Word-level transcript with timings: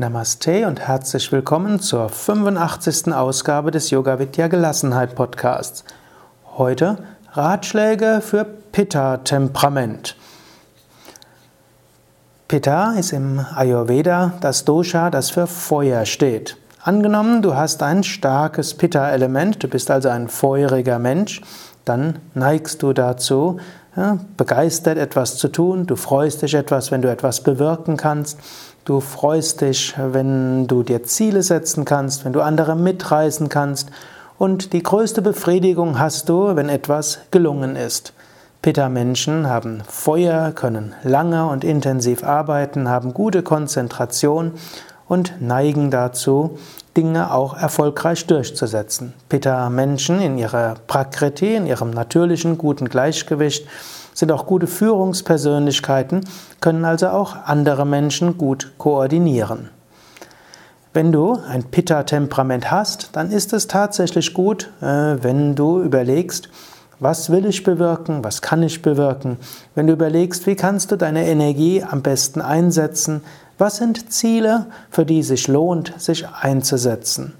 Namaste 0.00 0.66
und 0.66 0.80
herzlich 0.80 1.30
willkommen 1.30 1.78
zur 1.78 2.08
85. 2.08 3.12
Ausgabe 3.12 3.70
des 3.70 3.90
Yoga 3.90 4.18
Vidya 4.18 4.48
Gelassenheit 4.48 5.14
Podcasts. 5.14 5.84
Heute 6.56 6.96
Ratschläge 7.32 8.22
für 8.22 8.44
Pitta-Temperament. 8.44 10.16
Pitta 12.48 12.94
ist 12.94 13.12
im 13.12 13.44
Ayurveda 13.54 14.32
das 14.40 14.64
Dosha, 14.64 15.10
das 15.10 15.28
für 15.28 15.46
Feuer 15.46 16.06
steht. 16.06 16.56
Angenommen, 16.82 17.42
du 17.42 17.54
hast 17.54 17.82
ein 17.82 18.02
starkes 18.02 18.72
Pitta-Element, 18.72 19.62
du 19.62 19.68
bist 19.68 19.90
also 19.90 20.08
ein 20.08 20.28
feuriger 20.28 20.98
Mensch, 20.98 21.42
dann 21.84 22.20
neigst 22.32 22.82
du 22.82 22.94
dazu, 22.94 23.60
begeistert 24.38 24.96
etwas 24.96 25.36
zu 25.36 25.48
tun, 25.48 25.86
du 25.86 25.96
freust 25.96 26.40
dich 26.40 26.54
etwas, 26.54 26.90
wenn 26.90 27.02
du 27.02 27.10
etwas 27.10 27.42
bewirken 27.42 27.98
kannst, 27.98 28.38
du 28.84 29.00
freust 29.00 29.60
dich, 29.60 29.94
wenn 29.96 30.66
du 30.66 30.82
dir 30.82 31.02
Ziele 31.02 31.42
setzen 31.42 31.84
kannst, 31.84 32.24
wenn 32.24 32.32
du 32.32 32.40
andere 32.40 32.76
mitreißen 32.76 33.48
kannst 33.48 33.90
und 34.38 34.72
die 34.72 34.82
größte 34.82 35.22
Befriedigung 35.22 35.98
hast 35.98 36.28
du, 36.28 36.56
wenn 36.56 36.68
etwas 36.68 37.18
gelungen 37.30 37.76
ist. 37.76 38.12
Pitta-Menschen 38.62 39.48
haben 39.48 39.82
Feuer, 39.88 40.52
können 40.52 40.94
lange 41.02 41.46
und 41.46 41.64
intensiv 41.64 42.22
arbeiten, 42.22 42.88
haben 42.88 43.14
gute 43.14 43.42
Konzentration 43.42 44.52
und 45.08 45.40
neigen 45.40 45.90
dazu, 45.90 46.58
Dinge 46.96 47.32
auch 47.32 47.56
erfolgreich 47.56 48.26
durchzusetzen. 48.26 49.14
Pitta-Menschen 49.28 50.20
in 50.20 50.38
ihrer 50.38 50.74
Prakriti, 50.86 51.54
in 51.54 51.66
ihrem 51.66 51.90
natürlichen 51.90 52.58
guten 52.58 52.88
Gleichgewicht, 52.88 53.66
sind 54.20 54.30
auch 54.32 54.46
gute 54.46 54.66
Führungspersönlichkeiten, 54.66 56.20
können 56.60 56.84
also 56.84 57.08
auch 57.08 57.36
andere 57.46 57.86
Menschen 57.86 58.36
gut 58.38 58.72
koordinieren. 58.78 59.70
Wenn 60.92 61.10
du 61.10 61.38
ein 61.48 61.64
Pitta-Temperament 61.64 62.70
hast, 62.70 63.10
dann 63.16 63.30
ist 63.30 63.52
es 63.52 63.66
tatsächlich 63.66 64.34
gut, 64.34 64.70
äh, 64.82 64.84
wenn 65.22 65.54
du 65.54 65.80
überlegst, 65.80 66.50
was 66.98 67.30
will 67.30 67.46
ich 67.46 67.62
bewirken? 67.62 68.22
Was 68.22 68.42
kann 68.42 68.62
ich 68.62 68.82
bewirken? 68.82 69.38
Wenn 69.74 69.86
du 69.86 69.94
überlegst, 69.94 70.46
wie 70.46 70.54
kannst 70.54 70.92
du 70.92 70.96
deine 70.96 71.26
Energie 71.26 71.82
am 71.82 72.02
besten 72.02 72.42
einsetzen? 72.42 73.22
Was 73.56 73.78
sind 73.78 74.12
Ziele, 74.12 74.66
für 74.90 75.06
die 75.06 75.20
es 75.20 75.28
sich 75.28 75.48
lohnt, 75.48 75.94
sich 75.96 76.28
einzusetzen? 76.28 77.32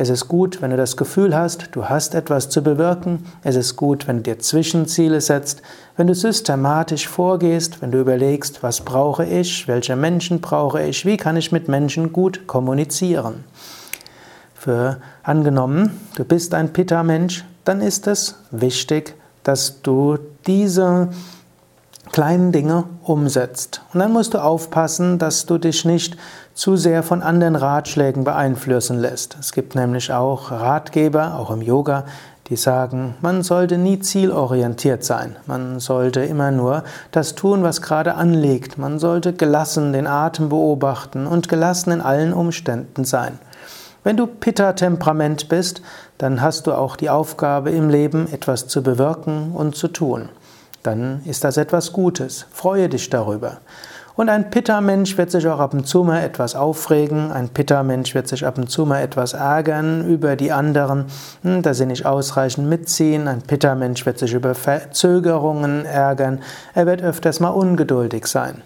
Es 0.00 0.08
ist 0.08 0.28
gut, 0.28 0.62
wenn 0.62 0.70
du 0.70 0.78
das 0.78 0.96
Gefühl 0.96 1.36
hast, 1.36 1.68
du 1.72 1.90
hast 1.90 2.14
etwas 2.14 2.48
zu 2.48 2.62
bewirken. 2.62 3.26
Es 3.42 3.54
ist 3.54 3.76
gut, 3.76 4.08
wenn 4.08 4.16
du 4.16 4.22
dir 4.22 4.38
Zwischenziele 4.38 5.20
setzt, 5.20 5.60
wenn 5.98 6.06
du 6.06 6.14
systematisch 6.14 7.06
vorgehst, 7.06 7.82
wenn 7.82 7.90
du 7.90 8.00
überlegst, 8.00 8.62
was 8.62 8.80
brauche 8.80 9.26
ich, 9.26 9.68
welche 9.68 9.96
Menschen 9.96 10.40
brauche 10.40 10.82
ich, 10.82 11.04
wie 11.04 11.18
kann 11.18 11.36
ich 11.36 11.52
mit 11.52 11.68
Menschen 11.68 12.14
gut 12.14 12.46
kommunizieren. 12.46 13.44
Für 14.54 15.02
angenommen, 15.22 16.00
du 16.16 16.24
bist 16.24 16.54
ein 16.54 16.72
Pitta-Mensch, 16.72 17.44
dann 17.66 17.82
ist 17.82 18.06
es 18.06 18.36
wichtig, 18.50 19.14
dass 19.42 19.82
du 19.82 20.16
diese 20.46 21.10
kleinen 22.12 22.52
Dinge 22.52 22.84
umsetzt. 23.02 23.82
Und 23.92 24.00
dann 24.00 24.12
musst 24.12 24.34
du 24.34 24.38
aufpassen, 24.38 25.18
dass 25.18 25.46
du 25.46 25.58
dich 25.58 25.84
nicht 25.84 26.16
zu 26.54 26.76
sehr 26.76 27.02
von 27.02 27.22
anderen 27.22 27.56
Ratschlägen 27.56 28.24
beeinflussen 28.24 28.98
lässt. 28.98 29.36
Es 29.38 29.52
gibt 29.52 29.74
nämlich 29.74 30.12
auch 30.12 30.50
Ratgeber, 30.50 31.36
auch 31.38 31.50
im 31.50 31.62
Yoga, 31.62 32.04
die 32.48 32.56
sagen, 32.56 33.14
man 33.20 33.42
sollte 33.42 33.78
nie 33.78 34.00
zielorientiert 34.00 35.04
sein. 35.04 35.36
Man 35.46 35.78
sollte 35.78 36.20
immer 36.22 36.50
nur 36.50 36.82
das 37.12 37.36
tun, 37.36 37.62
was 37.62 37.80
gerade 37.80 38.16
anliegt. 38.16 38.76
Man 38.76 38.98
sollte 38.98 39.32
gelassen 39.32 39.92
den 39.92 40.08
Atem 40.08 40.48
beobachten 40.48 41.28
und 41.28 41.48
gelassen 41.48 41.92
in 41.92 42.00
allen 42.00 42.32
Umständen 42.32 43.04
sein. 43.04 43.38
Wenn 44.02 44.16
du 44.16 44.26
Pitta-Temperament 44.26 45.48
bist, 45.48 45.82
dann 46.18 46.42
hast 46.42 46.66
du 46.66 46.72
auch 46.72 46.96
die 46.96 47.10
Aufgabe 47.10 47.70
im 47.70 47.88
Leben, 47.88 48.26
etwas 48.32 48.66
zu 48.66 48.82
bewirken 48.82 49.52
und 49.52 49.76
zu 49.76 49.88
tun 49.88 50.28
dann 50.82 51.22
ist 51.24 51.44
das 51.44 51.56
etwas 51.56 51.92
Gutes. 51.92 52.46
Freue 52.50 52.88
dich 52.88 53.10
darüber. 53.10 53.58
Und 54.16 54.28
ein 54.28 54.50
Pitta-Mensch 54.50 55.16
wird 55.16 55.30
sich 55.30 55.46
auch 55.48 55.60
ab 55.60 55.72
und 55.72 55.86
zu 55.86 56.04
mal 56.04 56.22
etwas 56.22 56.54
aufregen. 56.54 57.32
Ein 57.32 57.48
Pitta-Mensch 57.48 58.14
wird 58.14 58.28
sich 58.28 58.44
ab 58.44 58.58
und 58.58 58.70
zu 58.70 58.84
mal 58.84 59.00
etwas 59.00 59.32
ärgern 59.32 60.06
über 60.06 60.36
die 60.36 60.52
anderen, 60.52 61.06
hm, 61.42 61.62
dass 61.62 61.78
sie 61.78 61.86
nicht 61.86 62.04
ausreichend 62.04 62.68
mitziehen. 62.68 63.28
Ein 63.28 63.40
Pitta-Mensch 63.40 64.04
wird 64.04 64.18
sich 64.18 64.34
über 64.34 64.54
Verzögerungen 64.54 65.86
ärgern. 65.86 66.40
Er 66.74 66.84
wird 66.86 67.02
öfters 67.02 67.40
mal 67.40 67.48
ungeduldig 67.48 68.26
sein. 68.26 68.62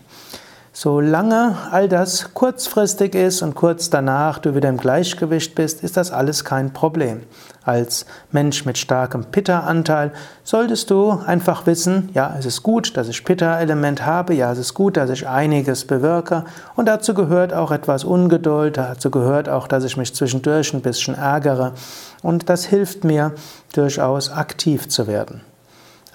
Solange 0.77 1.57
all 1.71 1.89
das 1.89 2.35
kurzfristig 2.35 3.15
ist 3.15 3.43
und 3.43 3.55
kurz 3.55 3.91
danach 3.91 4.41
du 4.41 4.57
wieder 4.57 4.69
im 4.69 4.77
Gleichgewicht 4.77 5.55
bist, 5.55 5.85
ist 5.85 5.97
das 5.97 6.11
alles 6.11 6.45
kein 6.45 6.73
Problem. 6.73 7.23
Als 7.63 8.07
Mensch 8.33 8.65
mit 8.65 8.77
starkem 8.77 9.27
Pitta-Anteil 9.27 10.11
solltest 10.43 10.91
du 10.91 11.13
einfach 11.13 11.67
wissen, 11.67 12.11
ja, 12.13 12.35
es 12.37 12.45
ist 12.45 12.65
gut, 12.65 12.97
dass 12.97 13.07
ich 13.07 13.25
Pitta-Element 13.25 14.05
habe, 14.05 14.35
ja, 14.35 14.51
es 14.51 14.59
ist 14.59 14.75
gut, 14.75 14.97
dass 14.97 15.11
ich 15.11 15.29
einiges 15.29 15.85
bewirke 15.85 16.45
und 16.75 16.87
dazu 16.87 17.15
gehört 17.15 17.55
auch 17.55 17.71
etwas 17.71 18.03
Ungeduld, 18.03 18.77
dazu 18.77 19.13
gehört 19.13 19.49
auch, 19.49 19.69
dass 19.69 19.85
ich 19.85 19.97
mich 19.97 20.13
zwischendurch 20.13 20.75
ein 20.75 20.83
bisschen 20.83 21.15
ärgere 21.15 21.75
und 22.21 22.49
das 22.49 22.65
hilft 22.65 23.05
mir 23.05 23.31
durchaus 23.73 24.29
aktiv 24.33 24.89
zu 24.89 25.07
werden. 25.07 25.41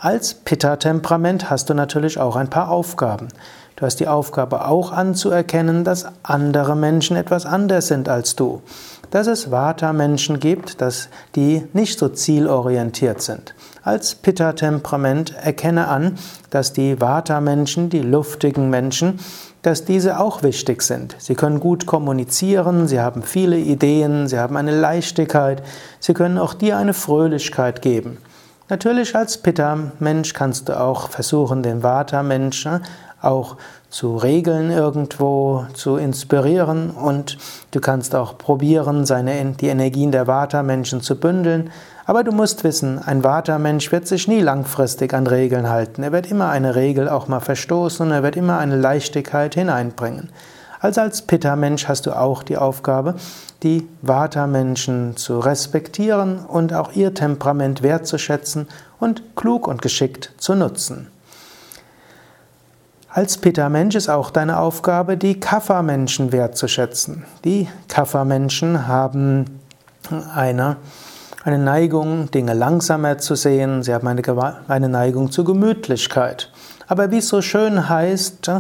Als 0.02 0.34
Pitta-Temperament 0.34 1.50
hast 1.50 1.70
du 1.70 1.74
natürlich 1.74 2.20
auch 2.20 2.36
ein 2.38 2.50
paar 2.50 2.70
Aufgaben. 2.70 3.30
Du 3.76 3.86
hast 3.86 4.00
die 4.00 4.08
Aufgabe 4.08 4.66
auch 4.66 4.92
anzuerkennen, 4.92 5.84
dass 5.84 6.06
andere 6.24 6.76
Menschen 6.76 7.16
etwas 7.16 7.46
anders 7.46 7.88
sind 7.88 8.10
als 8.10 8.36
du. 8.36 8.62
Dass 9.12 9.28
es 9.28 9.52
Vata-Menschen 9.52 10.40
gibt, 10.40 10.82
dass 10.82 11.10
die 11.36 11.64
nicht 11.74 11.98
so 11.98 12.10
zielorientiert 12.10 13.22
sind. 13.22 13.56
Als 13.84 14.16
Pitta-Temperament 14.16 15.34
erkenne 15.42 15.88
an, 15.88 16.18
dass 16.50 16.74
die 16.74 17.00
Vata-Menschen, 17.02 17.90
die 17.90 18.02
luftigen 18.02 18.70
Menschen, 18.70 19.20
dass 19.62 19.86
diese 19.86 20.20
auch 20.20 20.44
wichtig 20.44 20.82
sind. 20.82 21.16
Sie 21.20 21.36
können 21.36 21.60
gut 21.60 21.86
kommunizieren, 21.86 22.88
sie 22.88 23.00
haben 23.00 23.24
viele 23.24 23.58
Ideen, 23.58 24.28
sie 24.28 24.40
haben 24.40 24.56
eine 24.58 24.78
Leichtigkeit, 24.78 25.64
sie 26.00 26.14
können 26.14 26.38
auch 26.38 26.54
dir 26.54 26.78
eine 26.78 26.94
Fröhlichkeit 26.94 27.82
geben. 27.82 28.18
Natürlich 28.70 29.16
als 29.16 29.40
Pitta-Mensch 29.40 30.34
kannst 30.34 30.70
du 30.70 30.80
auch 30.80 31.10
versuchen, 31.10 31.64
den 31.64 31.82
Vata-Mensch 31.82 32.68
auch 33.22 33.58
zu 33.90 34.18
regeln 34.18 34.72
irgendwo, 34.72 35.66
zu 35.74 35.98
inspirieren 35.98 36.92
und 36.92 37.38
du 37.72 37.80
kannst 37.80 38.16
auch 38.16 38.38
probieren, 38.38 39.06
seine, 39.06 39.54
die 39.60 39.68
Energien 39.68 40.12
der 40.12 40.28
Vata-Menschen 40.28 41.02
zu 41.02 41.20
bündeln. 41.20 41.72
Aber 42.06 42.24
du 42.24 42.32
musst 42.32 42.64
wissen, 42.64 43.00
ein 43.00 43.24
Vata-Mensch 43.24 43.92
wird 43.92 44.08
sich 44.08 44.28
nie 44.28 44.42
langfristig 44.42 45.14
an 45.14 45.28
Regeln 45.28 45.70
halten. 45.70 46.04
Er 46.04 46.12
wird 46.12 46.32
immer 46.32 46.50
eine 46.50 46.76
Regel 46.76 47.10
auch 47.10 47.28
mal 47.28 47.40
verstoßen 47.40 48.08
und 48.08 48.14
er 48.14 48.24
wird 48.24 48.36
immer 48.36 48.58
eine 48.58 48.78
Leichtigkeit 48.78 49.56
hineinbringen. 49.56 50.30
Also 50.80 51.02
als 51.02 51.24
Pitta-Mensch 51.24 51.88
hast 51.88 52.06
du 52.06 52.14
auch 52.14 52.42
die 52.42 52.58
Aufgabe, 52.58 53.16
die 53.64 53.88
Vata-Menschen 54.02 55.18
zu 55.18 55.40
respektieren 55.40 56.40
und 56.46 56.74
auch 56.74 56.94
ihr 56.94 57.14
Temperament 57.14 57.84
wertzuschätzen 57.84 58.68
und 59.00 59.36
klug 59.36 59.68
und 59.68 59.82
geschickt 59.82 60.32
zu 60.38 60.56
nutzen. 60.56 61.08
Als 63.12 63.40
Pitta-Mensch 63.40 63.96
ist 63.96 64.08
auch 64.08 64.30
deine 64.30 64.60
Aufgabe, 64.60 65.18
die 65.18 65.40
Kapha-Menschen 65.40 66.32
wertzuschätzen. 66.32 67.26
Die 67.44 67.68
Kapha-Menschen 67.88 68.88
haben 68.88 69.46
eine, 70.36 70.78
eine 71.44 71.58
Neigung, 71.58 72.30
Dinge 72.30 72.54
langsamer 72.54 73.18
zu 73.18 73.34
sehen. 73.34 73.82
Sie 73.82 73.96
haben 73.96 74.08
eine, 74.08 74.22
eine 74.68 74.90
Neigung 74.90 75.32
zur 75.32 75.44
Gemütlichkeit. 75.46 76.52
Aber 76.88 77.10
wie 77.10 77.18
es 77.18 77.30
so 77.30 77.42
schön 77.42 77.90
heißt, 77.90 78.52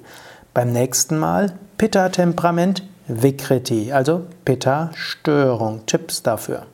Beim 0.52 0.72
nächsten 0.72 1.18
Mal 1.18 1.52
Pitta 1.78 2.08
Temperament 2.08 2.82
Vikriti, 3.06 3.92
also 3.92 4.26
Pitta 4.44 4.90
Störung. 4.94 5.86
Tipps 5.86 6.24
dafür. 6.24 6.66